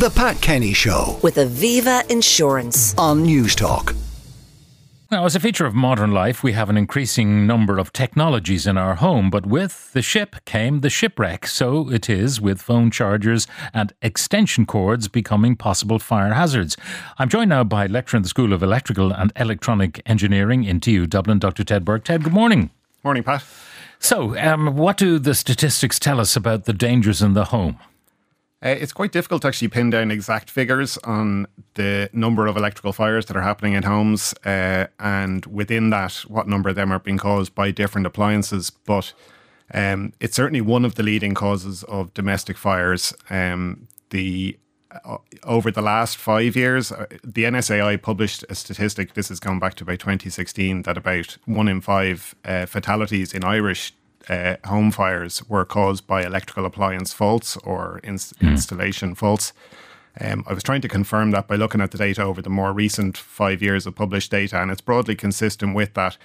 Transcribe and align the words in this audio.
The 0.00 0.08
Pat 0.08 0.40
Kenny 0.40 0.72
Show 0.72 1.18
with 1.22 1.36
Aviva 1.36 2.10
Insurance. 2.10 2.94
on 2.96 3.22
Newstalk. 3.22 3.94
Now, 5.10 5.26
as 5.26 5.36
a 5.36 5.40
feature 5.40 5.66
of 5.66 5.74
modern 5.74 6.10
life, 6.12 6.42
we 6.42 6.52
have 6.52 6.70
an 6.70 6.78
increasing 6.78 7.46
number 7.46 7.76
of 7.76 7.92
technologies 7.92 8.66
in 8.66 8.78
our 8.78 8.94
home, 8.94 9.28
but 9.28 9.44
with 9.44 9.92
the 9.92 10.00
ship 10.00 10.36
came 10.46 10.80
the 10.80 10.88
shipwreck. 10.88 11.46
So 11.46 11.90
it 11.90 12.08
is 12.08 12.40
with 12.40 12.62
phone 12.62 12.90
chargers 12.90 13.46
and 13.74 13.92
extension 14.00 14.64
cords 14.64 15.06
becoming 15.06 15.54
possible 15.54 15.98
fire 15.98 16.32
hazards. 16.32 16.78
I'm 17.18 17.28
joined 17.28 17.50
now 17.50 17.64
by 17.64 17.86
lecturer 17.86 18.16
in 18.16 18.22
the 18.22 18.30
School 18.30 18.54
of 18.54 18.62
Electrical 18.62 19.12
and 19.12 19.34
Electronic 19.36 20.00
Engineering 20.06 20.64
in 20.64 20.80
TU 20.80 21.06
Dublin, 21.06 21.38
Dr. 21.40 21.62
Ted 21.62 21.84
Burke. 21.84 22.04
Ted, 22.04 22.24
good 22.24 22.32
morning. 22.32 22.70
Morning, 23.04 23.22
Pat. 23.22 23.44
So, 23.98 24.34
um, 24.38 24.76
what 24.76 24.96
do 24.96 25.18
the 25.18 25.34
statistics 25.34 25.98
tell 25.98 26.20
us 26.20 26.36
about 26.36 26.64
the 26.64 26.72
dangers 26.72 27.20
in 27.20 27.34
the 27.34 27.44
home? 27.44 27.78
Uh, 28.62 28.68
it's 28.68 28.92
quite 28.92 29.10
difficult 29.10 29.40
to 29.40 29.48
actually 29.48 29.68
pin 29.68 29.88
down 29.88 30.10
exact 30.10 30.50
figures 30.50 30.98
on 30.98 31.46
the 31.74 32.10
number 32.12 32.46
of 32.46 32.58
electrical 32.58 32.92
fires 32.92 33.24
that 33.26 33.36
are 33.36 33.42
happening 33.42 33.72
in 33.72 33.82
homes, 33.82 34.34
uh, 34.44 34.86
and 34.98 35.46
within 35.46 35.88
that, 35.88 36.12
what 36.28 36.46
number 36.46 36.68
of 36.68 36.74
them 36.74 36.92
are 36.92 36.98
being 36.98 37.16
caused 37.16 37.54
by 37.54 37.70
different 37.70 38.06
appliances. 38.06 38.68
But 38.68 39.14
um, 39.72 40.12
it's 40.20 40.36
certainly 40.36 40.60
one 40.60 40.84
of 40.84 40.96
the 40.96 41.02
leading 41.02 41.34
causes 41.34 41.84
of 41.84 42.12
domestic 42.12 42.58
fires. 42.58 43.14
Um, 43.30 43.88
the 44.10 44.58
uh, 45.04 45.18
over 45.44 45.70
the 45.70 45.80
last 45.80 46.16
five 46.16 46.56
years, 46.56 46.92
uh, 46.92 47.06
the 47.22 47.44
NSAI 47.44 48.02
published 48.02 48.44
a 48.50 48.54
statistic. 48.54 49.14
This 49.14 49.28
has 49.28 49.40
gone 49.40 49.58
back 49.58 49.74
to 49.76 49.84
about 49.84 50.00
2016 50.00 50.82
that 50.82 50.98
about 50.98 51.38
one 51.46 51.68
in 51.68 51.80
five 51.80 52.34
uh, 52.44 52.66
fatalities 52.66 53.32
in 53.32 53.44
Irish 53.44 53.94
uh, 54.28 54.56
home 54.64 54.90
fires 54.90 55.42
were 55.48 55.64
caused 55.64 56.06
by 56.06 56.24
electrical 56.24 56.64
appliance 56.66 57.12
faults 57.12 57.56
or 57.58 58.00
ins- 58.04 58.34
installation 58.40 59.14
faults. 59.14 59.52
Um, 60.20 60.44
I 60.46 60.52
was 60.52 60.62
trying 60.62 60.80
to 60.82 60.88
confirm 60.88 61.30
that 61.30 61.46
by 61.48 61.56
looking 61.56 61.80
at 61.80 61.90
the 61.92 61.98
data 61.98 62.22
over 62.22 62.42
the 62.42 62.50
more 62.50 62.72
recent 62.72 63.16
five 63.16 63.62
years 63.62 63.86
of 63.86 63.94
published 63.94 64.30
data, 64.30 64.60
and 64.60 64.70
it's 64.70 64.80
broadly 64.80 65.14
consistent 65.14 65.74
with 65.74 65.94
that. 65.94 66.16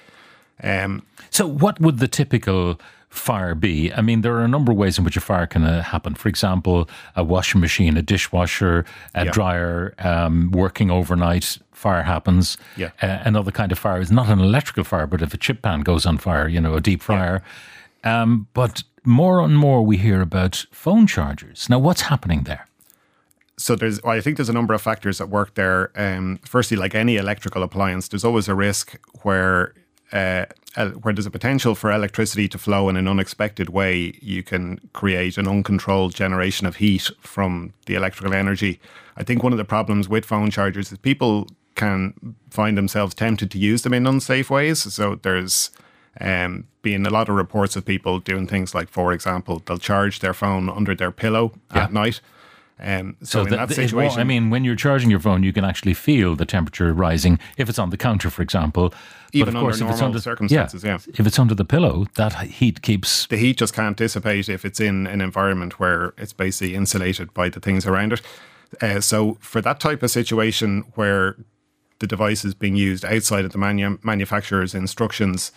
Um, 0.64 1.04
So, 1.30 1.46
what 1.46 1.80
would 1.80 2.00
the 2.00 2.08
typical 2.08 2.80
fire 3.10 3.56
be? 3.56 3.94
I 3.94 4.02
mean, 4.02 4.22
there 4.22 4.34
are 4.36 4.44
a 4.44 4.48
number 4.48 4.72
of 4.72 4.78
ways 4.78 4.98
in 4.98 5.04
which 5.06 5.16
a 5.18 5.22
fire 5.22 5.46
can 5.48 5.64
uh, 5.64 5.82
happen. 5.84 6.16
For 6.16 6.30
example, 6.30 6.90
a 7.16 7.24
washing 7.24 7.62
machine, 7.62 7.96
a 7.98 8.02
dishwasher, 8.02 8.86
a 9.14 9.26
Yeah. 9.26 9.32
dryer 9.32 9.94
um, 10.00 10.52
working 10.52 10.90
overnight, 10.92 11.60
fire 11.72 12.04
happens. 12.04 12.58
Yeah. 12.76 12.90
Uh, 13.02 13.20
another 13.26 13.52
kind 13.52 13.72
of 13.72 13.80
fire 13.80 14.02
is 14.02 14.12
not 14.12 14.30
an 14.30 14.40
electrical 14.40 14.84
fire, 14.84 15.08
but 15.08 15.22
if 15.22 15.34
a 15.34 15.38
chip 15.38 15.62
pan 15.62 15.82
goes 15.82 16.06
on 16.06 16.18
fire, 16.18 16.48
you 16.48 16.60
know, 16.60 16.74
a 16.76 16.82
deep 16.82 17.02
fryer. 17.02 17.42
Um, 18.06 18.48
but 18.54 18.84
more 19.04 19.42
and 19.42 19.58
more 19.58 19.84
we 19.84 19.98
hear 19.98 20.22
about 20.22 20.66
phone 20.72 21.08
chargers. 21.08 21.70
Now, 21.70 21.80
what's 21.80 22.02
happening 22.02 22.44
there? 22.44 22.68
so 23.58 23.76
there's 23.76 24.04
I 24.04 24.22
think 24.22 24.38
there's 24.38 24.50
a 24.50 24.54
number 24.54 24.74
of 24.74 24.82
factors 24.82 25.22
at 25.22 25.30
work 25.30 25.56
there. 25.56 25.92
Um, 25.96 26.40
firstly, 26.46 26.78
like 26.78 26.96
any 26.96 27.18
electrical 27.18 27.64
appliance, 27.64 28.08
there's 28.08 28.26
always 28.26 28.48
a 28.48 28.56
risk 28.56 28.98
where 29.22 29.74
uh, 30.12 30.46
where 31.02 31.14
there's 31.14 31.26
a 31.26 31.32
potential 31.32 31.74
for 31.76 31.92
electricity 31.92 32.48
to 32.50 32.58
flow 32.58 32.90
in 32.90 32.98
an 32.98 33.08
unexpected 33.08 33.70
way. 33.70 34.18
You 34.22 34.44
can 34.44 34.80
create 34.94 35.38
an 35.38 35.48
uncontrolled 35.48 36.14
generation 36.14 36.68
of 36.68 36.78
heat 36.78 37.10
from 37.22 37.74
the 37.86 37.96
electrical 37.96 38.34
energy. 38.34 38.80
I 39.18 39.24
think 39.24 39.42
one 39.42 39.54
of 39.54 39.58
the 39.58 39.66
problems 39.66 40.10
with 40.10 40.26
phone 40.26 40.52
chargers 40.52 40.92
is 40.92 40.98
people 40.98 41.48
can 41.76 42.36
find 42.50 42.78
themselves 42.78 43.14
tempted 43.14 43.52
to 43.52 43.58
use 43.58 43.82
them 43.82 43.94
in 43.94 44.08
unsafe 44.08 44.50
ways. 44.50 44.94
So 44.94 45.16
there's 45.16 45.72
um, 46.22 46.66
been 46.82 47.06
a 47.06 47.10
lot 47.10 47.30
of 47.30 47.36
reports 47.36 47.76
of 47.76 47.86
people 47.86 48.20
doing 48.20 48.48
things 48.48 48.74
like, 48.76 48.90
for 48.90 49.12
example, 49.14 49.62
they'll 49.66 49.78
charge 49.78 50.20
their 50.20 50.34
phone 50.34 50.70
under 50.70 50.96
their 50.96 51.12
pillow 51.12 51.52
at 51.72 51.92
night. 51.94 52.22
Um, 52.78 53.16
so, 53.24 53.42
in 53.44 53.50
the- 53.50 53.56
that 53.56 53.70
the- 53.70 53.74
it 53.76 53.78
won't- 53.78 53.90
situation, 53.90 54.20
I 54.20 54.24
mean, 54.26 54.50
when 54.50 54.66
you're 54.66 54.76
charging 54.76 55.10
your 55.10 55.22
phone, 55.22 55.44
you 55.44 55.54
can 55.54 55.64
actually 55.64 55.94
feel 55.94 56.36
the 56.36 56.46
temperature 56.46 56.94
rising 56.94 57.40
if 57.58 57.70
it's 57.70 57.80
on 57.80 57.90
the 57.90 57.96
counter, 57.98 58.30
for 58.30 58.42
example. 58.42 58.94
Even 59.32 59.46
but 59.46 59.50
of 59.50 59.56
under 59.56 59.66
course, 59.66 59.76
if 59.76 59.82
it's 59.82 59.90
normal 59.92 60.06
under 60.08 60.20
circumstances, 60.22 60.84
yeah. 60.84 60.98
If 61.18 61.26
it's 61.26 61.40
under 61.40 61.56
the 61.56 61.64
pillow, 61.66 62.06
that 62.16 62.34
heat 62.48 62.82
keeps. 62.82 63.28
the 63.28 63.38
heat 63.38 63.58
just 63.58 63.74
can't 63.74 63.96
dissipate 63.96 64.50
if 64.50 64.66
it's 64.66 64.80
in 64.82 65.08
an 65.08 65.22
environment 65.22 65.80
where 65.80 66.14
it's 66.18 66.34
basically 66.34 66.76
insulated 66.76 67.34
by 67.34 67.48
the 67.50 67.60
things 67.62 67.86
around 67.86 68.12
it. 68.14 68.22
Uh, 68.82 69.00
so, 69.00 69.38
for 69.40 69.62
that 69.62 69.80
type 69.80 70.04
of 70.04 70.12
situation 70.12 70.84
where 70.96 71.38
the 72.00 72.08
device 72.08 72.44
is 72.44 72.54
being 72.54 72.76
used 72.76 73.06
outside 73.06 73.46
of 73.46 73.52
the 73.54 73.58
manu- 73.58 74.00
manufacturer's 74.04 74.76
instructions, 74.76 75.54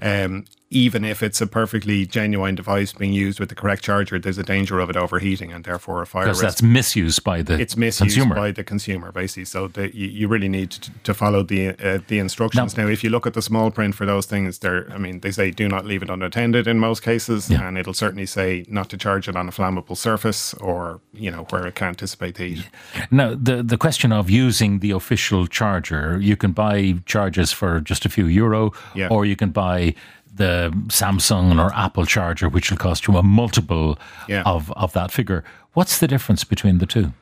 um, 0.00 0.44
even 0.70 1.04
if 1.04 1.22
it's 1.22 1.40
a 1.40 1.46
perfectly 1.46 2.04
genuine 2.04 2.56
device 2.56 2.92
being 2.92 3.12
used 3.12 3.38
with 3.38 3.48
the 3.48 3.54
correct 3.54 3.84
charger, 3.84 4.18
there's 4.18 4.36
a 4.38 4.42
danger 4.42 4.80
of 4.80 4.90
it 4.90 4.96
overheating 4.96 5.52
and 5.52 5.64
therefore 5.64 6.02
a 6.02 6.06
fire 6.06 6.24
Because 6.24 6.42
risk. 6.42 6.56
that's 6.56 6.62
misused 6.62 7.22
by 7.22 7.40
the 7.42 7.54
it's 7.60 7.76
misused 7.76 8.16
consumer. 8.16 8.34
by 8.34 8.50
the 8.50 8.64
consumer, 8.64 9.12
basically. 9.12 9.44
So 9.44 9.68
the, 9.68 9.94
you, 9.96 10.08
you 10.08 10.26
really 10.28 10.48
need 10.48 10.72
to, 10.72 10.90
to 11.04 11.14
follow 11.14 11.44
the 11.44 11.68
uh, 11.70 12.00
the 12.08 12.18
instructions. 12.18 12.76
Now, 12.76 12.88
if 12.88 13.04
you 13.04 13.10
look 13.10 13.26
at 13.28 13.34
the 13.34 13.42
small 13.42 13.70
print 13.70 13.94
for 13.94 14.06
those 14.06 14.26
things, 14.26 14.58
they're 14.58 14.90
I 14.92 14.98
mean, 14.98 15.20
they 15.20 15.30
say 15.30 15.52
do 15.52 15.68
not 15.68 15.84
leave 15.86 16.02
it 16.02 16.10
unattended 16.10 16.66
in 16.66 16.80
most 16.80 17.00
cases, 17.02 17.48
Yeah. 17.48 17.66
and 17.68 17.78
it'll 17.78 17.94
certainly 17.94 18.26
say 18.26 18.64
not 18.68 18.90
to 18.90 18.96
charge 18.96 19.28
it 19.28 19.36
on 19.36 19.48
a 19.48 19.52
flammable 19.52 19.96
surface 19.96 20.52
or 20.54 21.00
you 21.14 21.30
know 21.30 21.46
where 21.50 21.64
it 21.68 21.76
can't 21.76 21.96
dissipate 21.96 22.34
the 22.34 22.54
heat. 22.54 22.68
Now, 23.12 23.36
the, 23.40 23.62
the 23.62 23.78
question 23.78 24.10
of 24.12 24.28
using 24.30 24.80
the 24.80 24.90
official 24.90 25.46
charger, 25.46 26.18
you 26.20 26.36
can 26.36 26.50
buy 26.52 26.96
chargers 27.06 27.52
for 27.52 27.80
just 27.80 28.04
a 28.04 28.08
few 28.08 28.26
euro, 28.26 28.72
Yeah. 28.96 29.08
or 29.10 29.24
you 29.24 29.36
can 29.36 29.50
buy 29.50 29.94
the 30.36 30.70
Samsung 30.88 31.58
or 31.62 31.72
Apple 31.74 32.06
charger, 32.06 32.48
which 32.48 32.70
will 32.70 32.78
cost 32.78 33.06
you 33.06 33.16
a 33.16 33.22
multiple 33.22 33.98
Yeah. 34.28 34.42
of, 34.44 34.70
of 34.72 34.92
that 34.92 35.10
figure. 35.10 35.44
What's 35.74 35.98
the 35.98 36.06
difference 36.08 36.44
between 36.44 36.78
the 36.78 36.86
two? 36.86 37.12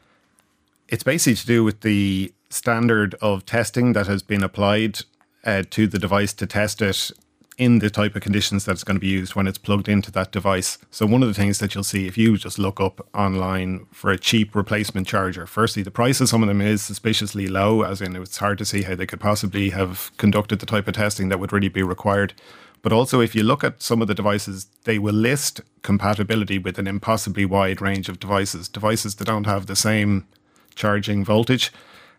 It's 0.89 1.03
basically 1.03 1.37
to 1.37 1.47
do 1.47 1.65
with 1.65 1.81
the 1.81 2.33
standard 2.51 3.15
of 3.21 3.45
testing 3.47 3.95
that 3.95 4.07
has 4.07 4.23
been 4.23 4.43
applied 4.43 5.01
uh, 5.45 5.63
to 5.71 5.87
the 5.87 5.99
device 5.99 6.33
to 6.35 6.47
test 6.47 6.81
it 6.83 7.11
in 7.57 7.79
the 7.79 7.89
type 7.91 8.17
of 8.17 8.23
conditions 8.23 8.65
that 8.65 8.73
it's 8.73 8.83
going 8.85 8.97
to 8.97 9.01
be 9.01 9.07
used 9.07 9.35
when 9.37 9.47
it's 9.47 9.59
plugged 9.59 9.89
into 9.89 10.11
that 10.11 10.33
device. 10.33 10.77
So, 10.91 11.07
one 11.07 11.23
of 11.23 11.29
the 11.29 11.35
things 11.35 11.59
that 11.61 11.75
you'll 11.75 11.85
see 11.85 12.07
if 12.09 12.19
you 12.19 12.37
just 12.37 12.59
look 12.59 12.81
up 12.81 13.07
online 13.15 13.87
for 13.93 14.11
a 14.11 14.19
cheap 14.19 14.55
replacement 14.57 15.07
charger, 15.07 15.47
firstly, 15.47 15.83
the 15.85 15.91
price 15.93 16.21
of 16.21 16.29
some 16.29 16.43
of 16.43 16.49
them 16.49 16.61
is 16.61 16.83
suspiciously 16.83 17.47
low, 17.47 17.83
as 17.83 18.01
in 18.01 18.17
it's 18.17 18.39
hard 18.39 18.59
to 18.59 18.65
see 18.65 18.83
how 18.83 18.95
they 18.97 19.07
could 19.07 19.21
possibly 19.21 19.71
have 19.71 20.11
conducted 20.17 20.59
the 20.59 20.67
type 20.67 20.89
of 20.89 20.95
testing 20.95 21.29
that 21.29 21.39
would 21.39 21.53
really 21.53 21.69
be 21.69 21.83
required. 21.83 22.35
But 22.85 22.93
also, 22.93 23.23
if 23.23 23.35
you 23.35 23.43
look 23.43 23.65
at 23.65 23.81
some 23.81 24.03
of 24.03 24.09
the 24.09 24.15
devices, 24.15 24.67
they 24.85 24.99
will 24.99 25.15
list 25.15 25.63
compatibility 25.81 26.59
with 26.59 26.79
an 26.79 26.87
impossibly 26.87 27.47
wide 27.47 27.81
range 27.81 28.11
of 28.11 28.21
devices, 28.21 28.69
devices 28.69 29.15
that 29.15 29.25
don't 29.25 29.47
have 29.47 29.65
the 29.65 29.75
same 29.75 30.27
charging 30.75 31.25
voltage. 31.25 31.73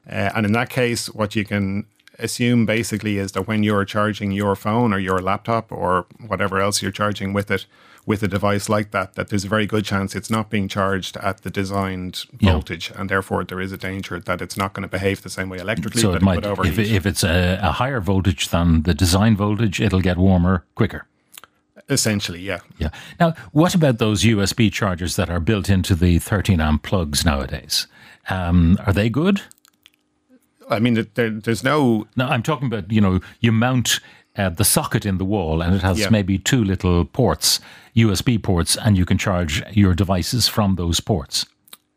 Uh, 0.09 0.31
and 0.35 0.43
in 0.43 0.53
that 0.53 0.71
case, 0.71 1.05
what 1.13 1.35
you 1.35 1.45
can 1.45 1.85
assume 2.17 2.65
basically 2.65 3.19
is 3.19 3.33
that 3.33 3.47
when 3.47 3.61
you're 3.61 3.85
charging 3.85 4.31
your 4.31 4.55
phone 4.55 4.91
or 4.91 4.97
your 4.97 5.19
laptop 5.19 5.71
or 5.71 6.07
whatever 6.25 6.59
else 6.59 6.81
you're 6.81 6.91
charging 6.91 7.31
with 7.31 7.51
it, 7.51 7.67
with 8.05 8.21
a 8.23 8.27
device 8.27 8.69
like 8.69 8.91
that, 8.91 9.15
that 9.15 9.29
there's 9.29 9.45
a 9.45 9.47
very 9.47 9.65
good 9.65 9.83
chance 9.85 10.15
it's 10.15 10.29
not 10.29 10.49
being 10.49 10.67
charged 10.67 11.17
at 11.17 11.41
the 11.41 11.49
designed 11.49 12.25
Yeah. 12.39 12.51
voltage, 12.53 12.91
and 12.95 13.09
therefore 13.09 13.43
there 13.43 13.59
is 13.59 13.71
a 13.71 13.77
danger 13.77 14.19
that 14.19 14.41
it's 14.41 14.55
not 14.57 14.73
going 14.73 14.83
to 14.83 14.87
behave 14.87 15.21
the 15.23 15.29
same 15.29 15.49
way 15.49 15.57
electrically, 15.57 16.01
So 16.01 16.13
it 16.13 16.21
might, 16.21 16.45
if, 16.45 16.77
if 16.77 17.05
it's 17.05 17.23
a, 17.23 17.59
a 17.61 17.71
higher 17.71 17.99
voltage 17.99 18.49
than 18.49 18.83
the 18.83 18.93
design 18.93 19.35
voltage, 19.35 19.81
it'll 19.81 20.01
get 20.01 20.17
warmer 20.17 20.63
quicker. 20.75 21.07
Essentially, 21.89 22.39
yeah. 22.39 22.59
Yeah. 22.77 22.89
Now, 23.19 23.33
what 23.51 23.75
about 23.75 23.99
those 23.99 24.23
USB 24.23 24.71
chargers 24.71 25.15
that 25.17 25.29
are 25.29 25.39
built 25.39 25.69
into 25.69 25.93
the 25.95 26.17
13 26.19 26.59
amp 26.59 26.83
plugs 26.83 27.23
nowadays? 27.25 27.87
Um, 28.29 28.79
are 28.87 28.93
they 28.93 29.09
good? 29.09 29.41
I 30.67 30.79
mean, 30.79 31.05
there, 31.13 31.29
there's 31.29 31.63
no 31.63 32.07
No, 32.15 32.25
I'm 32.27 32.41
talking 32.41 32.67
about, 32.67 32.91
you 32.91 33.01
know, 33.01 33.19
you 33.39 33.51
mount 33.51 33.99
uh, 34.37 34.49
the 34.49 34.63
socket 34.63 35.05
in 35.05 35.17
the 35.17 35.25
wall 35.25 35.61
and 35.61 35.73
it 35.75 35.81
has 35.81 35.99
Yeah. 35.99 36.09
maybe 36.09 36.37
two 36.37 36.63
little 36.63 37.05
ports, 37.05 37.59
USB 37.95 38.37
ports, 38.41 38.77
and 38.77 38.97
you 38.97 39.05
can 39.05 39.17
charge 39.17 39.63
your 39.71 39.93
devices 39.93 40.47
from 40.47 40.75
those 40.75 40.99
ports. 40.99 41.45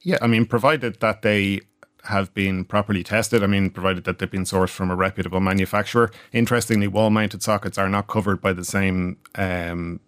Yeah, 0.02 0.18
I 0.22 0.26
mean, 0.26 0.46
provided 0.46 1.00
that 1.00 1.22
they 1.22 1.60
have 2.04 2.32
been 2.32 2.64
properly 2.64 3.02
tested, 3.02 3.42
I 3.42 3.46
mean, 3.46 3.70
provided 3.70 4.04
that 4.04 4.18
they've 4.18 4.30
been 4.30 4.44
sourced 4.44 4.70
from 4.70 4.90
a 4.90 4.96
reputable 4.96 5.40
manufacturer. 5.40 6.10
Interestingly, 6.32 6.86
wall 6.88 7.10
mounted 7.10 7.42
sockets 7.42 7.76
are 7.76 7.88
not 7.88 8.06
covered 8.06 8.40
by 8.40 8.52
the 8.52 8.64
same 8.64 9.16
um, 9.34 10.00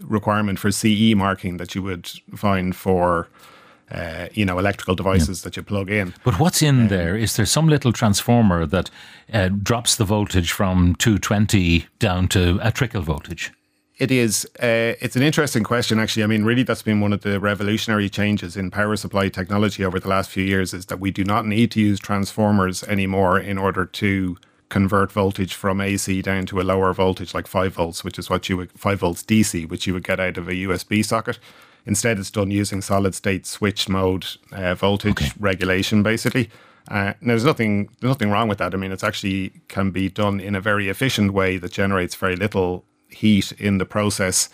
requirement 0.00 0.58
for 0.58 0.72
CE 0.72 1.14
marking 1.14 1.58
that 1.58 1.74
you 1.74 1.82
would 1.82 2.08
find 2.34 2.74
for. 2.74 3.28
Uh, 3.90 4.28
you 4.34 4.44
know, 4.44 4.58
electrical 4.58 4.94
devices 4.94 5.42
that 5.42 5.56
you 5.56 5.62
plug 5.62 5.90
in. 5.90 6.12
But 6.22 6.38
what's 6.38 6.60
in 6.60 6.88
there? 6.88 7.16
Is 7.16 7.36
there 7.36 7.46
some 7.46 7.68
little 7.68 7.90
transformer 7.90 8.66
that 8.66 8.90
uh, 9.32 9.48
drops 9.48 9.96
the 9.96 10.04
voltage 10.04 10.52
from 10.52 10.94
220 10.96 11.86
down 11.98 12.28
to 12.28 12.58
a 12.62 12.70
trickle 12.70 13.00
voltage? 13.00 13.50
It 13.98 14.12
is. 14.12 14.44
Uh, 14.62 14.94
it's 15.00 15.16
an 15.16 15.22
interesting 15.22 15.64
question, 15.64 15.98
actually. 15.98 16.22
I 16.22 16.28
mean, 16.28 16.44
really, 16.44 16.62
that's 16.62 16.82
been 16.82 17.00
one 17.00 17.12
of 17.12 17.22
the 17.22 17.40
revolutionary 17.40 18.08
changes 18.08 18.56
in 18.56 18.70
power 18.70 18.94
supply 18.94 19.28
technology 19.28 19.84
over 19.84 19.98
the 19.98 20.08
last 20.08 20.30
few 20.30 20.44
years. 20.44 20.72
Is 20.72 20.86
that 20.86 21.00
we 21.00 21.10
do 21.10 21.24
not 21.24 21.46
need 21.46 21.72
to 21.72 21.80
use 21.80 21.98
transformers 21.98 22.84
anymore 22.84 23.40
in 23.40 23.58
order 23.58 23.84
to 23.84 24.36
convert 24.68 25.10
voltage 25.10 25.54
from 25.54 25.80
AC 25.80 26.22
down 26.22 26.46
to 26.46 26.60
a 26.60 26.62
lower 26.62 26.92
voltage, 26.92 27.34
like 27.34 27.48
five 27.48 27.72
volts, 27.72 28.04
which 28.04 28.18
is 28.18 28.30
what 28.30 28.48
you 28.48 28.56
would 28.56 28.70
five 28.72 29.00
volts 29.00 29.24
DC, 29.24 29.68
which 29.68 29.86
you 29.86 29.94
would 29.94 30.04
get 30.04 30.20
out 30.20 30.38
of 30.38 30.46
a 30.46 30.52
USB 30.52 31.04
socket. 31.04 31.40
Instead, 31.88 32.18
it's 32.18 32.30
done 32.30 32.50
using 32.50 32.82
solid 32.82 33.14
state 33.14 33.46
switch 33.46 33.88
mode 33.88 34.26
uh, 34.52 34.74
voltage 34.74 35.32
regulation, 35.40 36.02
basically. 36.02 36.50
Uh, 36.88 37.14
there's 37.22 37.46
nothing 37.46 37.88
there's 38.00 38.10
nothing 38.10 38.30
wrong 38.30 38.46
with 38.46 38.58
that. 38.58 38.74
I 38.74 38.76
mean, 38.76 38.92
it's 38.92 39.02
actually 39.02 39.52
can 39.68 39.90
be 39.90 40.10
done 40.10 40.38
in 40.38 40.54
a 40.54 40.60
very 40.60 40.90
efficient 40.90 41.32
way 41.32 41.56
that 41.56 41.72
generates 41.72 42.14
very 42.14 42.36
little 42.36 42.84
heat 43.08 43.52
in 43.52 43.78
the 43.78 43.86
process, 43.86 44.50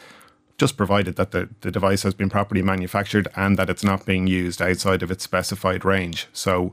just 0.58 0.76
provided 0.76 1.16
that 1.16 1.32
the, 1.32 1.48
the 1.62 1.72
device 1.72 2.04
has 2.04 2.14
been 2.14 2.30
properly 2.30 2.62
manufactured 2.62 3.26
and 3.34 3.56
that 3.58 3.68
it's 3.68 3.82
not 3.82 4.06
being 4.06 4.28
used 4.28 4.62
outside 4.62 5.02
of 5.02 5.10
its 5.10 5.24
specified 5.24 5.84
range. 5.84 6.28
So, 6.32 6.72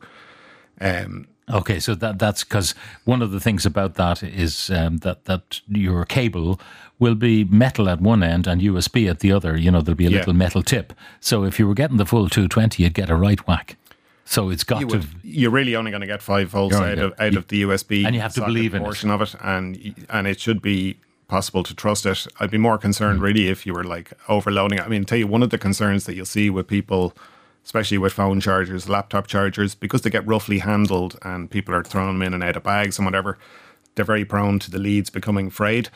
um, 0.79 1.27
Okay, 1.49 1.79
so 1.79 1.95
that 1.95 2.17
that's 2.17 2.43
because 2.43 2.75
one 3.03 3.21
of 3.21 3.31
the 3.31 3.39
things 3.39 3.65
about 3.65 3.95
that 3.95 4.23
is 4.23 4.69
um, 4.69 4.97
that 4.97 5.25
that 5.25 5.59
your 5.67 6.05
cable 6.05 6.61
will 7.01 7.15
be 7.15 7.43
metal 7.45 7.89
at 7.89 7.99
one 7.99 8.21
end 8.23 8.47
and 8.47 8.61
USB 8.61 9.09
at 9.09 9.19
the 9.19 9.31
other. 9.33 9.57
You 9.57 9.71
know, 9.71 9.81
there'll 9.81 9.97
be 9.97 10.05
a 10.05 10.09
Yeah. 10.09 10.17
little 10.19 10.33
metal 10.33 10.61
tip. 10.63 10.93
So 11.19 11.43
if 11.43 11.59
you 11.59 11.67
were 11.67 11.73
getting 11.73 11.97
the 11.97 12.05
full 12.05 12.29
220, 12.29 12.83
you'd 12.83 12.93
get 12.93 13.09
a 13.09 13.15
right 13.15 13.45
whack. 13.47 13.75
So 14.23 14.49
it's 14.51 14.63
got 14.63 14.79
you 14.81 14.87
to. 14.87 14.97
would, 14.99 15.07
you're 15.23 15.51
really 15.51 15.75
only 15.75 15.91
going 15.91 16.01
to 16.01 16.07
get 16.07 16.21
five 16.21 16.47
volts 16.49 16.75
out 16.75 16.99
of, 16.99 17.13
out 17.19 17.35
of 17.35 17.47
the 17.47 17.63
USB, 17.63 18.05
And 18.05 18.15
you 18.15 18.21
have 18.21 18.33
to 18.35 18.45
believe 18.45 18.73
in 18.75 18.81
it. 18.81 18.85
portion 18.85 19.09
of 19.09 19.21
it, 19.21 19.35
and 19.41 19.93
and 20.09 20.27
it 20.27 20.39
should 20.39 20.61
be 20.61 20.97
possible 21.27 21.63
to 21.63 21.73
trust 21.73 22.05
it. 22.05 22.27
I'd 22.39 22.51
be 22.51 22.57
more 22.59 22.77
concerned 22.77 23.19
Mm. 23.19 23.23
really 23.23 23.47
if 23.49 23.65
you 23.65 23.73
were 23.73 23.83
like 23.83 24.11
overloading 24.29 24.77
it. 24.79 24.85
I 24.85 24.87
mean, 24.89 25.03
tell 25.05 25.17
you 25.17 25.27
one 25.27 25.41
of 25.43 25.49
the 25.49 25.57
concerns 25.57 26.05
that 26.05 26.13
you'll 26.15 26.25
see 26.25 26.49
with 26.51 26.67
people, 26.67 27.13
especially 27.65 27.97
with 27.97 28.13
phone 28.13 28.39
chargers, 28.39 28.87
laptop 28.87 29.25
chargers, 29.27 29.73
because 29.75 30.01
they 30.03 30.09
get 30.11 30.25
roughly 30.27 30.59
handled 30.59 31.17
and 31.23 31.49
people 31.49 31.73
are 31.73 31.83
throwing 31.83 32.13
them 32.19 32.21
in 32.27 32.33
and 32.35 32.43
out 32.43 32.55
of 32.57 32.63
bags 32.63 32.99
and 32.99 33.05
whatever. 33.05 33.37
They're 33.95 34.05
very 34.05 34.23
prone 34.25 34.59
to 34.59 34.71
the 34.71 34.79
leads 34.79 35.09
becoming 35.09 35.49
frayed. 35.49 35.89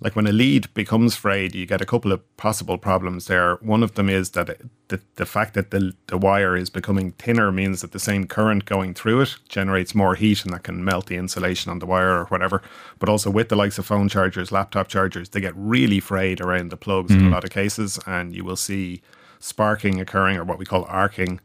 Like 0.00 0.14
when 0.14 0.28
a 0.28 0.32
lead 0.32 0.72
becomes 0.74 1.16
frayed, 1.16 1.56
you 1.56 1.66
get 1.66 1.80
a 1.80 1.86
couple 1.86 2.12
of 2.12 2.36
possible 2.36 2.78
problems 2.78 3.26
there. 3.26 3.56
One 3.56 3.82
of 3.82 3.94
them 3.94 4.08
is 4.08 4.30
that 4.30 4.60
the, 4.88 5.00
the 5.16 5.26
fact 5.26 5.54
that 5.54 5.72
the, 5.72 5.92
the 6.06 6.16
wire 6.16 6.56
is 6.56 6.70
becoming 6.70 7.12
thinner 7.12 7.50
means 7.50 7.80
that 7.80 7.90
the 7.90 7.98
same 7.98 8.26
current 8.26 8.64
going 8.64 8.94
through 8.94 9.22
it 9.22 9.36
generates 9.48 9.96
more 9.96 10.14
heat 10.14 10.44
and 10.44 10.54
that 10.54 10.62
can 10.62 10.84
melt 10.84 11.06
the 11.06 11.16
insulation 11.16 11.72
on 11.72 11.80
the 11.80 11.86
wire 11.86 12.16
or 12.16 12.26
whatever. 12.26 12.62
But 13.00 13.08
also 13.08 13.28
with 13.28 13.48
the 13.48 13.56
likes 13.56 13.76
of 13.78 13.86
phone 13.86 14.08
chargers, 14.08 14.52
laptop 14.52 14.86
chargers, 14.86 15.30
they 15.30 15.40
get 15.40 15.56
really 15.56 15.98
frayed 15.98 16.40
around 16.40 16.70
the 16.70 16.76
plugs 16.76 17.10
in 17.10 17.18
a 17.18 17.22
mm-hmm. 17.22 17.32
lot 17.32 17.44
of 17.44 17.50
cases, 17.50 17.98
and 18.06 18.36
you 18.36 18.44
will 18.44 18.56
see 18.56 19.02
sparking 19.40 20.00
occurring 20.00 20.36
or 20.36 20.44
what 20.44 20.58
we 20.58 20.64
call 20.64 20.84
arcing. 20.84 21.40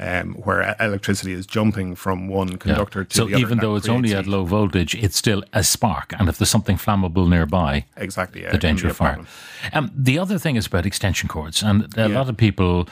Um, 0.00 0.34
where 0.34 0.76
electricity 0.78 1.32
is 1.32 1.44
jumping 1.44 1.96
from 1.96 2.28
one 2.28 2.48
Yeah. 2.50 2.56
conductor 2.58 3.02
to 3.04 3.16
So 3.16 3.24
the 3.24 3.34
other. 3.34 3.40
So 3.40 3.46
even 3.46 3.58
though 3.58 3.74
it's 3.74 3.88
only 3.88 4.14
at 4.14 4.26
low 4.28 4.44
voltage, 4.44 4.94
it's 4.94 5.16
still 5.16 5.42
a 5.52 5.64
spark. 5.64 6.12
And 6.18 6.28
if 6.28 6.38
there's 6.38 6.50
something 6.50 6.76
flammable 6.76 7.28
nearby, 7.28 7.84
exactly 7.96 8.42
yeah, 8.42 8.52
the 8.52 8.58
danger 8.58 8.86
of 8.88 8.96
fire. 8.96 9.18
Um, 9.72 9.90
the 9.96 10.16
other 10.20 10.38
thing 10.38 10.54
is 10.56 10.66
about 10.66 10.86
extension 10.86 11.28
cords, 11.28 11.62
and 11.64 11.82
a 11.96 12.08
Yeah. 12.08 12.18
lot 12.18 12.28
of 12.28 12.36
people, 12.36 12.88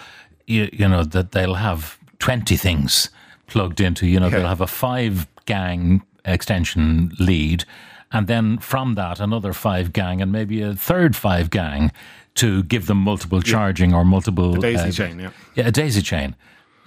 you, 0.49 0.69
you 0.73 0.89
know, 0.89 1.05
that 1.05 1.31
they'll 1.31 1.55
have 1.55 1.97
twenty 2.19 2.57
things 2.57 3.11
plugged 3.47 3.81
into. 3.81 4.05
You 4.07 4.19
know, 4.19 4.27
Yeah. 4.29 4.39
they'll 4.39 4.49
have 4.49 4.61
a 4.61 4.67
five 4.67 5.29
gang 5.45 6.03
extension 6.25 7.13
lead, 7.21 7.65
and 8.11 8.27
then 8.27 8.59
from 8.59 8.95
that 8.97 9.21
another 9.21 9.53
five 9.53 9.93
gang, 9.93 10.21
and 10.21 10.33
maybe 10.33 10.61
a 10.61 10.75
third 10.75 11.15
five 11.15 11.51
gang 11.51 11.93
to 12.35 12.65
give 12.65 12.87
them 12.87 12.99
multiple 12.99 13.41
charging 13.43 13.95
or 13.95 14.05
multiple 14.05 14.55
daisy 14.55 14.89
uh, 14.89 14.91
chain, 14.91 15.21
yeah. 15.21 15.31
yeah, 15.55 15.69
a 15.69 15.71
daisy 15.71 16.03
chain. 16.03 16.35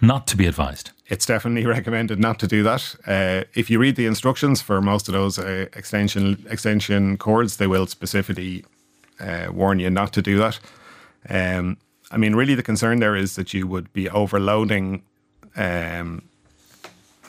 Not 0.02 0.28
to 0.28 0.38
be 0.38 0.48
advised. 0.48 0.92
it's 1.08 1.26
definitely 1.26 1.66
recommended 1.78 2.20
not 2.20 2.40
to 2.40 2.48
do 2.48 2.64
that. 2.64 2.96
Uh, 3.08 3.44
if 3.56 3.70
you 3.70 3.80
read 3.80 3.96
the 3.96 4.06
instructions 4.06 4.62
for 4.62 4.82
most 4.82 5.08
of 5.10 5.14
those 5.14 5.40
uh, 5.40 5.66
extension 5.76 6.46
extension 6.50 7.18
cords, 7.18 7.58
they 7.58 7.68
will 7.68 7.88
specifically 7.88 8.64
uh, 9.20 9.48
warn 9.52 9.80
you 9.80 9.90
not 9.90 10.14
to 10.14 10.22
do 10.22 10.38
that. 10.38 10.60
Um, 11.30 11.78
I 12.12 12.18
mean, 12.18 12.36
really, 12.36 12.56
the 12.56 12.64
concern 12.64 13.00
there 13.00 13.16
is 13.16 13.36
that 13.36 13.54
you 13.54 13.68
would 13.68 13.92
be 13.94 14.10
overloading. 14.10 15.02
Um, 15.56 16.22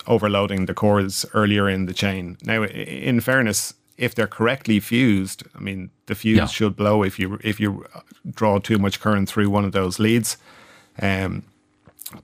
overloading 0.07 0.67
the 0.67 0.75
cords 0.75 1.27
earlier 1.35 1.69
in 1.69 1.87
the 1.87 1.93
chain. 1.93 2.37
Now, 2.43 2.65
in 2.65 3.21
fairness, 3.21 3.75
if 3.99 4.15
they're 4.15 4.27
correctly 4.27 4.81
fused, 4.81 5.43
I 5.55 5.61
mean, 5.61 5.91
the 6.07 6.15
fuse 6.15 6.37
Yeah. 6.39 6.47
should 6.47 6.75
blow 6.77 7.03
if 7.05 7.19
you 7.19 7.39
if 7.45 7.61
you 7.61 7.85
draw 8.35 8.59
too 8.61 8.79
much 8.79 8.99
current 9.01 9.29
through 9.29 9.51
one 9.51 9.65
of 9.67 9.73
those 9.73 9.99
leads. 10.03 10.37
Um, 11.03 11.43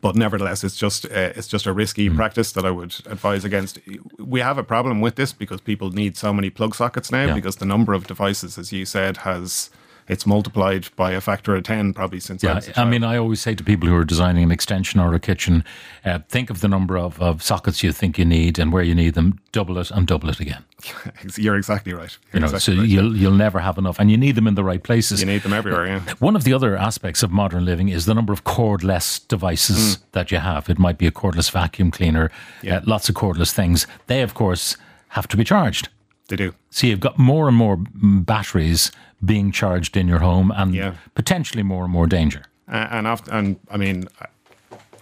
but 0.00 0.16
nevertheless, 0.16 0.64
it's 0.64 0.76
just 0.76 1.04
uh, 1.06 1.32
it's 1.36 1.48
just 1.48 1.66
a 1.66 1.72
risky 1.72 2.08
Mm. 2.10 2.16
practice 2.16 2.52
that 2.52 2.64
I 2.64 2.70
would 2.70 2.94
advise 3.06 3.44
against. 3.44 3.78
We 4.18 4.40
have 4.40 4.58
a 4.58 4.64
problem 4.64 5.00
with 5.00 5.14
this 5.16 5.32
because 5.32 5.60
people 5.60 5.90
need 5.90 6.16
so 6.16 6.32
many 6.32 6.50
plug 6.50 6.74
sockets 6.74 7.10
now 7.12 7.26
Yeah. 7.26 7.34
because 7.34 7.56
the 7.56 7.66
number 7.66 7.92
of 7.94 8.06
devices, 8.06 8.58
as 8.58 8.72
you 8.72 8.84
said, 8.84 9.18
has 9.18 9.70
it's 10.08 10.26
multiplied 10.26 10.88
by 10.96 11.12
a 11.12 11.20
factor 11.20 11.54
of 11.56 11.64
ten 11.64 11.92
probably 11.92 12.20
since 12.20 12.42
Yeah, 12.42 12.60
I, 12.76 12.82
I 12.82 12.84
mean, 12.84 13.04
I 13.04 13.16
always 13.16 13.40
say 13.40 13.54
to 13.54 13.64
people 13.64 13.88
who 13.88 13.96
are 13.96 14.04
designing 14.04 14.44
an 14.44 14.50
extension 14.52 15.00
or 15.00 15.12
a 15.14 15.20
kitchen, 15.20 15.64
uh, 16.04 16.20
think 16.28 16.50
of 16.50 16.60
the 16.60 16.68
number 16.68 16.96
of, 16.96 17.20
of 17.20 17.42
sockets 17.42 17.82
you 17.82 17.92
think 17.92 18.18
you 18.18 18.24
need 18.24 18.58
and 18.58 18.72
where 18.72 18.82
you 18.82 18.94
need 18.94 19.14
them, 19.14 19.40
double 19.52 19.78
it 19.78 19.90
and 19.90 20.06
double 20.06 20.28
it 20.28 20.40
again. 20.40 20.64
you're 21.36 21.56
exactly 21.56 21.92
right. 21.92 22.12
You 22.12 22.28
You're 22.34 22.40
know, 22.40 22.46
exactly 22.46 22.74
so 22.74 22.80
right. 22.80 22.88
you'll 22.88 23.16
you'll 23.16 23.32
never 23.32 23.60
have 23.60 23.78
enough, 23.78 23.98
and 23.98 24.10
you 24.10 24.16
need 24.16 24.34
them 24.34 24.46
in 24.46 24.54
the 24.54 24.64
right 24.64 24.82
places. 24.82 25.20
you 25.20 25.26
need 25.26 25.42
them 25.42 25.52
everywhere. 25.52 25.86
Yeah. 25.86 26.00
One 26.18 26.36
of 26.36 26.44
the 26.44 26.52
other 26.52 26.76
aspects 26.76 27.22
of 27.22 27.30
modern 27.30 27.64
living 27.64 27.88
is 27.88 28.06
the 28.06 28.14
number 28.14 28.32
of 28.32 28.44
cordless 28.44 29.26
devices 29.26 29.98
that 30.12 30.30
you 30.30 30.38
have. 30.38 30.68
It 30.68 30.78
might 30.78 30.98
be 30.98 31.06
a 31.06 31.10
cordless 31.12 31.50
vacuum 31.50 31.90
cleaner. 31.90 32.30
Yeah. 32.62 32.76
uh, 32.78 32.80
lots 32.86 33.08
of 33.08 33.14
cordless 33.14 33.52
things. 33.52 33.86
They, 34.06 34.22
of 34.22 34.34
course, 34.34 34.76
have 35.08 35.26
to 35.28 35.36
be 35.36 35.44
charged. 35.44 35.88
They 36.28 36.36
do. 36.36 36.54
So 36.70 36.86
you've 36.86 37.00
got 37.00 37.18
more 37.18 37.48
and 37.48 37.56
more 37.56 37.76
batteries 37.76 38.90
being 39.24 39.52
charged 39.52 39.96
in 39.96 40.08
your 40.08 40.18
home, 40.18 40.52
and 40.56 40.74
Yeah. 40.74 40.94
potentially 41.14 41.62
more 41.62 41.84
and 41.84 41.92
more 41.92 42.06
danger. 42.06 42.42
Uh, 42.68 42.86
and 42.90 43.06
oft, 43.06 43.28
and 43.28 43.56
I 43.70 43.76
mean, 43.76 44.08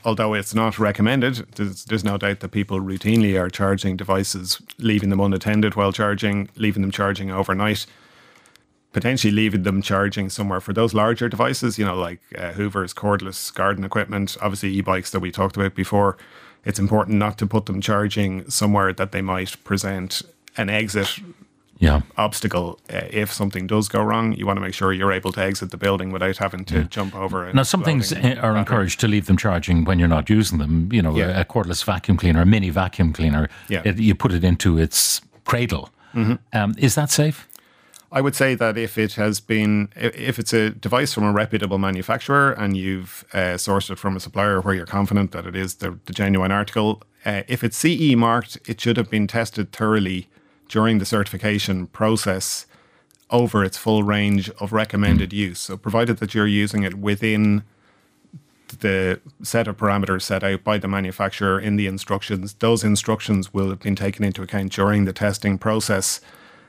although 0.05 0.35
it's 0.35 0.55
not 0.55 0.79
recommended, 0.79 1.47
there's, 1.57 1.85
there's 1.87 2.05
no 2.05 2.19
doubt 2.19 2.41
that 2.41 2.51
people 2.51 2.79
routinely 2.81 3.41
are 3.41 3.49
charging 3.49 3.97
devices, 3.97 4.61
leaving 4.79 5.09
them 5.09 5.21
unattended 5.21 5.75
while 5.77 5.93
charging, 5.93 6.49
leaving 6.57 6.83
them 6.83 6.91
charging 6.91 7.31
overnight, 7.31 7.87
potentially 8.93 9.33
leaving 9.33 9.63
them 9.63 9.83
charging 9.83 10.29
somewhere 10.29 10.61
for 10.61 10.73
those 10.75 10.95
larger 10.95 11.29
devices, 11.29 11.79
you 11.79 11.85
know, 11.85 11.97
like 11.97 12.21
uh, 12.39 12.53
Hoover's 12.53 12.93
cordless 12.95 13.53
garden 13.53 13.83
equipment, 13.83 14.37
obviously 14.43 14.71
e-bikes 14.75 15.11
that 15.11 15.21
we 15.21 15.33
talked 15.33 15.57
about 15.57 15.75
before. 15.75 16.17
It's 16.65 16.79
important 16.79 17.19
not 17.19 17.37
to 17.39 17.47
put 17.47 17.67
them 17.67 17.81
charging 17.81 18.49
somewhere 18.49 18.93
that 18.93 19.11
they 19.13 19.23
might 19.23 19.57
present 19.65 20.23
an 20.57 20.69
exit 20.71 21.19
Yeah. 21.79 22.01
obstacle 22.17 22.79
uh, 22.93 23.01
if 23.11 23.33
something 23.33 23.67
does 23.67 23.89
go 23.89 24.03
wrong. 24.03 24.33
You 24.33 24.47
want 24.47 24.57
to 24.57 24.61
make 24.61 24.75
sure 24.75 24.93
you're 24.93 25.13
able 25.13 25.33
to 25.33 25.41
exit 25.43 25.71
the 25.71 25.77
building 25.77 26.13
without 26.13 26.37
having 26.39 26.65
to 26.67 26.85
jump 26.85 27.15
over. 27.15 27.53
Now, 27.53 27.65
some 27.65 27.83
things 27.83 28.13
uh, 28.13 28.37
are 28.41 28.57
encouraged 28.57 29.01
to 29.01 29.09
leave 29.09 29.27
them 29.27 29.37
charging 29.37 29.85
when 29.85 29.99
you're 29.99 30.09
not 30.17 30.31
using 30.31 30.59
them. 30.59 30.89
You 30.93 31.03
know, 31.03 31.17
Yeah. 31.17 31.41
a, 31.41 31.45
cordless 31.45 31.85
vacuum 31.85 32.17
cleaner, 32.17 32.43
a 32.43 32.47
mini 32.47 32.71
vacuum 32.71 33.13
cleaner, 33.13 33.49
Yeah. 33.69 33.81
Mm-hmm. 33.81 33.89
it, 33.89 33.99
you 33.99 34.15
put 34.15 34.33
it 34.33 34.45
into 34.45 34.79
its 34.79 35.21
cradle. 35.45 35.91
Um, 36.53 36.75
is 36.79 36.95
that 36.95 37.11
safe? 37.11 37.49
I 38.13 38.21
would 38.21 38.37
say 38.37 38.55
that 38.55 38.79
if 38.79 38.97
it 38.97 39.15
has 39.15 39.41
been, 39.41 39.89
if 39.97 40.39
it's 40.39 40.53
a 40.53 40.71
device 40.71 41.13
from 41.13 41.25
a 41.25 41.33
reputable 41.33 41.79
manufacturer 41.79 42.53
and 42.53 42.77
you've 42.77 43.25
uh, 43.33 43.57
sourced 43.59 43.91
it 43.91 43.99
from 43.99 44.15
a 44.17 44.21
supplier 44.21 44.61
where 44.61 44.75
you're 44.77 44.87
confident 44.87 45.33
that 45.33 45.45
it 45.47 45.57
is 45.57 45.75
the, 45.77 45.99
the 46.07 46.13
genuine 46.13 46.53
article, 46.53 47.03
uh, 47.27 47.43
if 47.49 47.65
it's 47.65 47.77
CE 47.77 48.15
marked, 48.15 48.57
it 48.69 48.81
should 48.81 48.97
have 48.97 49.11
been 49.11 49.27
tested 49.27 49.73
thoroughly 49.73 50.29
during 50.69 50.99
the 50.99 51.05
certification 51.05 51.87
process 51.89 52.67
over 53.31 53.65
its 53.65 53.77
full 53.77 54.03
range 54.03 54.51
of 54.61 54.73
recommended 54.73 55.33
use. 55.33 55.59
So, 55.61 55.77
provided 55.77 56.19
that 56.19 56.35
you're 56.35 56.47
using 56.47 56.83
it 56.83 56.95
within 56.95 57.65
the 58.81 59.21
set 59.43 59.69
of 59.69 59.77
parameters 59.77 60.23
set 60.23 60.43
out 60.43 60.65
by 60.65 60.79
the 60.79 60.89
manufacturer 60.89 61.61
in 61.61 61.77
the 61.77 61.87
instructions, 61.87 62.55
those 62.55 62.83
instructions 62.83 63.55
will 63.55 63.71
have 63.71 63.81
been 63.81 63.97
taken 63.97 64.25
into 64.25 64.43
account 64.43 64.73
during 64.73 65.05
the 65.05 65.13
testing 65.13 65.59
process, 65.59 66.21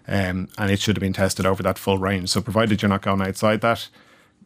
um, 0.08 0.48
and 0.58 0.72
it 0.72 0.80
should 0.80 0.96
have 0.98 1.02
been 1.02 1.14
tested 1.14 1.46
over 1.46 1.64
that 1.64 1.80
full 1.80 1.98
range. 1.98 2.30
So, 2.30 2.42
provided 2.42 2.82
you're 2.82 2.90
not 2.90 3.02
going 3.02 3.22
outside 3.22 3.62
that, 3.62 3.90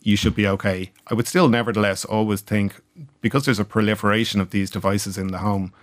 you 0.01 0.15
should 0.15 0.35
be 0.35 0.47
okay. 0.47 0.91
I 1.07 1.13
would 1.13 1.27
still, 1.27 1.49
nevertheless, 1.49 2.05
always 2.05 2.41
think 2.41 2.81
because 3.21 3.45
there's 3.45 3.59
a 3.59 3.65
proliferation 3.65 4.39
of 4.41 4.51
these 4.51 4.69
devices 4.69 5.17
in 5.17 5.27
the 5.27 5.39
home, 5.39 5.73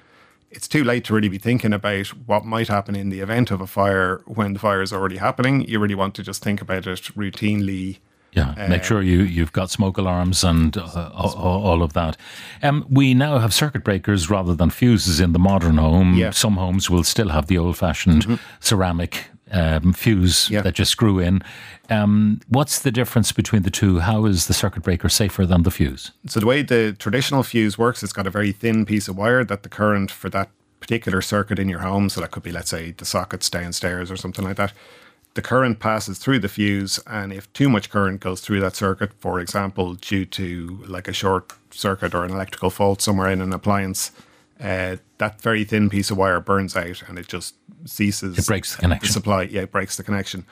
it's 0.57 0.67
too 0.67 0.83
late 0.83 1.05
to 1.05 1.15
really 1.15 1.29
be 1.29 1.39
thinking 1.39 1.73
about 1.73 2.07
what 2.27 2.45
might 2.45 2.69
happen 2.69 2.97
in 2.97 3.11
the 3.11 3.21
event 3.21 3.51
of 3.51 3.61
a 3.61 3.67
fire 3.67 4.23
when 4.27 4.55
the 4.55 4.59
fire 4.59 4.81
is 4.81 4.93
already 4.93 5.19
happening. 5.19 5.61
You 5.69 5.79
really 5.79 5.95
want 5.95 6.15
to 6.17 6.23
just 6.23 6.43
think 6.43 6.63
about 6.63 6.87
it 6.87 7.03
routinely. 7.15 7.99
Yeah, 8.33 8.67
make 8.69 8.85
sure 8.85 9.01
you, 9.01 9.23
you've 9.23 9.53
got 9.53 9.71
smoke 9.71 9.97
alarms 9.97 10.45
and 10.45 10.77
uh, 10.77 11.11
all, 11.15 11.83
of 11.83 11.95
that. 11.95 12.19
Um, 12.63 12.87
we 12.91 13.15
now 13.15 13.39
have 13.39 13.55
circuit 13.55 13.83
breakers 13.83 14.29
rather 14.29 14.55
than 14.55 14.69
fuses 14.69 15.21
in 15.21 15.33
the 15.33 15.39
modern 15.39 15.79
home. 15.79 16.15
Yeah. 16.15 16.31
Some 16.31 16.57
homes 16.57 16.91
will 16.91 17.05
still 17.05 17.31
have 17.31 17.47
the 17.47 17.57
old 17.57 17.79
fashioned 17.79 18.39
ceramic 18.61 19.31
um, 19.53 19.93
fuse 19.93 20.50
Yeah. 20.50 20.62
that 20.62 20.75
just 20.75 20.91
screw 20.91 21.19
in. 21.19 21.43
Um, 21.88 22.41
what's 22.49 22.81
the 22.81 22.91
difference 22.91 23.33
between 23.33 23.62
the 23.62 23.71
two? 23.71 24.00
How 24.00 24.26
is 24.26 24.47
the 24.47 24.55
circuit 24.55 24.83
breaker 24.83 25.09
safer 25.09 25.47
than 25.47 25.62
the 25.62 25.71
fuse? 25.71 26.11
So 26.26 26.41
the 26.41 26.47
way 26.47 26.62
the 26.62 26.95
traditional 26.99 27.43
fuse 27.43 27.79
works, 27.79 28.03
it's 28.03 28.12
got 28.12 28.26
a 28.26 28.31
very 28.31 28.53
thin 28.53 28.85
piece 28.85 29.07
of 29.09 29.17
wire 29.17 29.45
that 29.45 29.62
the 29.62 29.69
current 29.69 30.11
for 30.11 30.29
that 30.31 30.50
particular 30.81 31.23
circuit 31.23 31.59
in 31.59 31.69
your 31.69 31.81
home, 31.81 32.09
so 32.09 32.21
that 32.21 32.31
could 32.33 32.43
be, 32.43 32.53
let's 32.53 32.71
say, 32.71 32.91
the 32.93 33.05
sockets 33.05 33.49
downstairs 33.49 34.11
or 34.11 34.17
something 34.17 34.45
like 34.45 34.57
that. 34.57 34.73
the 35.35 35.43
current 35.43 35.81
passes 35.81 36.19
through 36.19 36.38
the 36.38 36.49
fuse, 36.49 36.99
and 37.07 37.31
if 37.31 37.53
too 37.53 37.69
much 37.69 37.91
current 37.91 38.21
goes 38.21 38.41
through 38.41 38.59
that 38.59 38.75
circuit, 38.75 39.12
for 39.19 39.38
example, 39.38 39.93
due 39.93 40.25
to 40.25 40.83
like 40.88 41.07
a 41.09 41.12
short 41.12 41.53
circuit 41.71 42.15
or 42.15 42.25
an 42.25 42.31
electrical 42.31 42.71
fault 42.71 43.03
somewhere 43.03 43.29
in 43.31 43.43
an 43.43 43.53
appliance, 43.53 44.12
uh, 44.61 44.97
that 45.19 45.41
very 45.41 45.65
thin 45.65 45.91
piece 45.91 46.11
of 46.11 46.17
wire 46.17 46.41
burns 46.41 46.77
out 46.77 47.03
and 47.09 47.19
it 47.19 47.29
just 47.29 47.55
ceases. 47.85 48.39
It 48.39 48.47
breaks 48.47 48.75
the 48.75 48.83
connection. 48.83 49.13
supply, 49.13 49.43
yeah, 49.43 49.63
it 49.63 49.73
breaks 49.73 49.97
the 49.97 50.03
connection. 50.03 50.47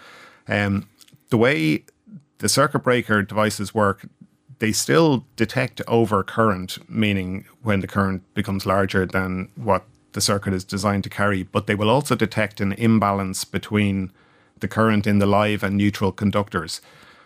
Um, 0.49 0.89
the 1.31 1.39
way 1.39 1.85
the 2.39 2.49
circuit 2.49 2.81
breaker 2.81 3.23
devices 3.23 3.75
work, 3.75 4.07
they 4.59 4.73
still 4.73 5.27
detect 5.37 5.81
over 5.89 6.23
current, 6.23 6.79
meaning 6.89 7.47
when 7.63 7.81
the 7.81 7.87
current 7.87 8.23
becomes 8.35 8.67
larger 8.67 9.07
than 9.07 9.49
what 9.57 9.85
the 10.13 10.21
circuit 10.21 10.53
is 10.53 10.65
designed 10.65 11.05
to 11.05 11.11
carry, 11.11 11.43
but 11.43 11.67
they 11.67 11.75
will 11.75 11.91
also 11.91 12.15
detect 12.15 12.61
an 12.61 12.73
imbalance 12.73 13.45
between 13.45 14.13
the 14.61 14.69
current 14.69 15.07
in 15.07 15.19
the 15.19 15.27
live 15.27 15.63
and 15.63 15.77
neutral 15.77 16.13
conductors. 16.13 16.81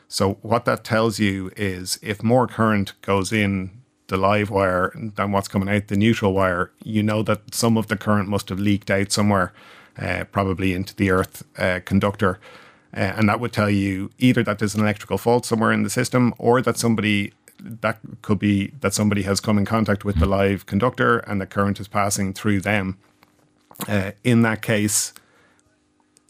So 0.08 0.34
what 0.40 0.64
that 0.64 0.84
tells 0.84 1.18
you 1.18 1.50
is 1.56 1.98
if 2.02 2.22
more 2.22 2.46
current 2.46 2.94
goes 3.02 3.32
in 3.32 3.70
the 4.08 4.16
live 4.16 4.50
wire 4.50 4.92
than 4.94 5.32
what's 5.32 5.48
coming 5.48 5.68
out 5.68 5.88
the 5.88 5.96
neutral 5.96 6.32
wire, 6.32 6.70
you 6.82 7.02
know 7.02 7.22
that 7.22 7.54
some 7.54 7.76
of 7.76 7.86
the 7.86 7.96
current 7.96 8.28
must 8.28 8.48
have 8.48 8.58
leaked 8.58 8.90
out 8.90 9.12
somewhere, 9.12 9.52
uh, 9.98 10.24
probably 10.32 10.74
into 10.74 10.94
the 10.96 11.10
earth 11.10 11.44
uh, 11.58 11.80
conductor. 11.84 12.40
Uh, 12.94 13.12
and 13.16 13.28
that 13.28 13.38
would 13.38 13.52
tell 13.52 13.70
you 13.70 14.10
either 14.18 14.42
that 14.42 14.58
there's 14.58 14.74
an 14.74 14.80
electrical 14.80 15.18
fault 15.18 15.44
somewhere 15.44 15.72
in 15.72 15.82
the 15.82 15.90
system 15.90 16.34
or 16.38 16.62
that 16.62 16.76
somebody 16.76 17.32
that 17.60 17.98
could 18.22 18.38
be 18.38 18.68
that 18.80 18.94
somebody 18.94 19.22
has 19.22 19.40
come 19.40 19.58
in 19.58 19.64
contact 19.64 20.04
with 20.04 20.16
the 20.18 20.26
live 20.26 20.64
conductor 20.66 21.18
and 21.20 21.40
the 21.40 21.46
current 21.46 21.80
is 21.80 21.88
passing 21.88 22.32
through 22.32 22.60
them. 22.60 22.96
Uh, 23.88 24.12
in 24.24 24.42
that 24.42 24.62
case, 24.62 25.12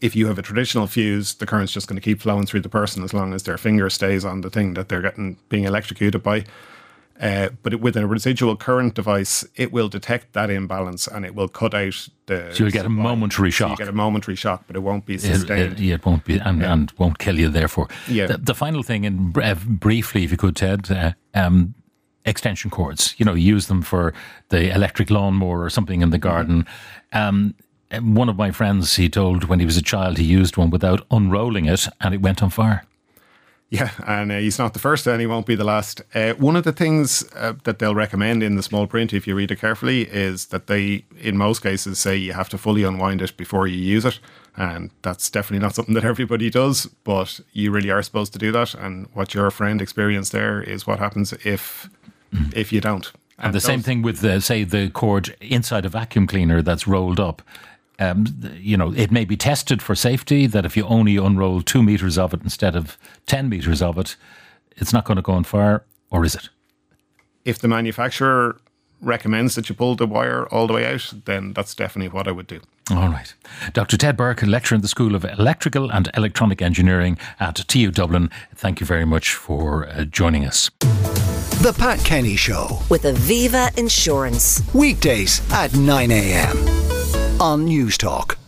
if 0.01 0.15
you 0.15 0.27
have 0.27 0.39
a 0.39 0.41
traditional 0.41 0.87
fuse, 0.87 1.35
the 1.35 1.45
current's 1.45 1.71
just 1.71 1.87
going 1.87 1.95
to 1.95 2.01
keep 2.01 2.21
flowing 2.21 2.45
through 2.45 2.61
the 2.61 2.69
person 2.69 3.03
as 3.03 3.13
long 3.13 3.33
as 3.33 3.43
their 3.43 3.57
finger 3.57 3.89
stays 3.89 4.25
on 4.25 4.41
the 4.41 4.49
thing 4.49 4.73
that 4.73 4.89
they're 4.89 5.01
getting 5.01 5.37
being 5.49 5.65
electrocuted 5.65 6.23
by. 6.23 6.45
Uh, 7.19 7.49
but 7.63 7.75
with 7.81 7.97
a 7.97 8.07
residual 8.07 8.55
current 8.55 8.93
device, 8.93 9.45
it 9.55 9.73
will 9.73 9.89
detect 9.89 10.31
that 10.33 10.49
imbalance 10.49 11.05
and 11.05 11.25
it 11.25 11.35
will 11.35 11.49
cut 11.49 11.73
out 11.73 12.07
the. 12.27 12.49
So 12.53 12.63
you'll 12.63 12.71
get 12.71 12.81
a 12.81 12.89
supply. 12.89 13.03
momentary 13.03 13.51
So 13.51 13.65
you 13.65 13.69
shock. 13.71 13.77
get 13.79 13.87
a 13.89 13.91
momentary 13.91 14.35
shock, 14.35 14.63
but 14.67 14.75
it 14.77 14.79
won't 14.79 15.05
be 15.05 15.17
sustained. 15.17 15.73
it, 15.73 15.81
it 15.81 16.05
won't 16.05 16.23
be 16.23 16.37
and, 16.39 16.63
and 16.63 16.93
won't 16.97 17.19
kill 17.19 17.37
you. 17.37 17.49
Therefore, 17.49 17.89
Yeah. 18.07 18.27
The, 18.27 18.37
the 18.37 18.55
final 18.55 18.83
thing, 18.83 19.05
and 19.05 19.37
uh, 19.37 19.55
briefly, 19.67 20.23
if 20.23 20.31
you 20.31 20.37
could, 20.37 20.55
Ted, 20.55 20.89
uh, 20.89 21.11
um, 21.33 21.73
extension 22.25 22.69
cords. 22.71 23.15
You 23.17 23.25
know, 23.25 23.33
use 23.33 23.67
them 23.67 23.81
for 23.81 24.13
the 24.49 24.73
electric 24.73 25.09
lawnmower 25.09 25.61
or 25.63 25.69
something 25.69 26.01
in 26.01 26.11
the 26.11 26.17
garden. 26.17 26.65
Um, 27.11 27.53
one 28.01 28.29
of 28.29 28.37
my 28.37 28.51
friends, 28.51 28.95
he 28.95 29.09
told 29.09 29.45
when 29.45 29.59
he 29.59 29.65
was 29.65 29.75
a 29.75 29.81
child, 29.81 30.19
he 30.19 30.23
used 30.23 30.57
one 30.57 30.69
without 30.69 31.05
unrolling 31.11 31.65
it, 31.65 31.87
and 31.99 32.13
it 32.13 32.21
went 32.21 32.41
on 32.43 32.49
fire. 32.49 32.83
Yeah, 33.71 33.91
and 34.07 34.31
uh, 34.31 34.37
he's 34.39 34.57
not 34.57 34.73
the 34.73 34.79
first, 34.79 35.05
and 35.05 35.21
he 35.21 35.27
won't 35.27 35.45
be 35.45 35.53
the 35.53 35.63
last. 35.63 36.01
Uh, 36.15 36.33
one 36.33 36.55
of 36.55 36.63
the 36.63 36.71
things 36.71 37.23
uh, 37.35 37.53
that 37.65 37.77
they'll 37.77 37.93
recommend 37.93 38.41
in 38.41 38.55
the 38.55 38.63
small 38.63 38.87
print, 38.87 39.13
if 39.13 39.27
you 39.27 39.35
read 39.35 39.51
it 39.51 39.59
carefully, 39.59 40.01
is 40.09 40.47
that 40.47 40.65
they, 40.65 41.05
in 41.19 41.37
most 41.37 41.61
cases, 41.61 41.99
say 41.99 42.15
you 42.15 42.33
have 42.33 42.49
to 42.49 42.57
fully 42.57 42.83
unwind 42.83 43.21
it 43.21 43.37
before 43.37 43.67
you 43.67 43.77
use 43.77 44.05
it. 44.05 44.19
And 44.57 44.89
that's 45.03 45.29
definitely 45.29 45.63
not 45.63 45.75
something 45.75 45.93
that 45.93 46.03
everybody 46.03 46.49
does, 46.49 46.87
but 47.03 47.39
you 47.53 47.69
really 47.69 47.91
are 47.91 48.01
supposed 48.01 48.33
to 48.33 48.39
do 48.39 48.51
that. 48.53 48.73
And 48.73 49.07
what 49.13 49.35
your 49.35 49.51
friend 49.51 49.81
experienced 49.81 50.31
there 50.31 50.63
is 50.63 50.87
what 50.87 50.97
happens 50.97 51.33
if 51.45 51.89
if 52.53 52.73
you 52.73 52.81
don't. 52.81 53.11
And 53.37 53.53
the 53.53 53.61
same 53.61 53.81
thing 53.81 54.01
with, 54.01 54.19
the, 54.19 54.41
say, 54.41 54.65
the 54.65 54.89
cord 54.89 55.35
inside 55.39 55.85
a 55.85 55.89
vacuum 55.89 56.27
cleaner 56.27 56.61
that's 56.61 56.87
rolled 56.87 57.19
up. 57.19 57.41
Um, 57.99 58.25
you 58.55 58.77
know, 58.77 58.93
it 58.93 59.11
may 59.11 59.25
be 59.25 59.35
tested 59.35 59.81
for 59.81 59.93
safety 59.95 60.47
that 60.47 60.65
if 60.65 60.77
you 60.77 60.85
only 60.85 61.17
unroll 61.17 61.61
two 61.61 61.83
meters 61.83 62.17
of 62.17 62.33
it 62.33 62.41
instead 62.43 62.75
of 62.75 62.97
10 63.27 63.49
meters 63.49 63.81
of 63.81 63.97
it, 63.97 64.15
it's 64.77 64.93
not 64.93 65.03
going 65.05 65.17
to 65.17 65.21
go 65.21 65.33
on 65.33 65.43
fire, 65.43 65.83
or 66.09 66.23
is 66.23 66.35
it? 66.35 66.49
If 67.43 67.59
the 67.59 67.67
manufacturer 67.67 68.57
recommends 69.01 69.55
that 69.55 69.69
you 69.69 69.75
pull 69.75 69.95
the 69.95 70.05
wire 70.07 70.45
all 70.47 70.67
the 70.67 70.73
way 70.73 70.85
out, 70.85 71.13
then 71.25 71.53
that's 71.53 71.75
definitely 71.75 72.09
what 72.09 72.27
I 72.27 72.31
would 72.31 72.47
do. 72.47 72.61
All 72.91 73.09
right. 73.09 73.33
Dr. 73.73 73.97
Ted 73.97 74.17
Burke, 74.17 74.41
lecturer 74.43 74.75
in 74.75 74.81
the 74.81 74.87
School 74.87 75.15
of 75.15 75.23
Electrical 75.23 75.91
and 75.91 76.09
Electronic 76.15 76.61
Engineering 76.61 77.17
at 77.39 77.55
TU 77.67 77.91
Dublin, 77.91 78.29
thank 78.55 78.79
you 78.79 78.85
very 78.85 79.05
much 79.05 79.33
for 79.33 79.87
uh, 79.87 80.05
joining 80.05 80.45
us. 80.45 80.69
The 81.61 81.75
Pat 81.77 81.99
Kenny 81.99 82.35
Show. 82.37 82.79
with 82.89 83.03
Aviva 83.03 83.77
Insurance. 83.77 84.63
Weekdays 84.73 85.41
at 85.51 85.75
9 85.75 86.11
a.m. 86.11 86.78
on 87.39 87.65
Newstalk. 87.65 88.38